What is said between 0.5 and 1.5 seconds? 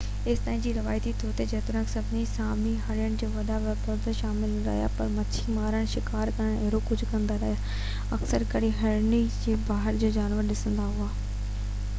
جو روايتي طور تي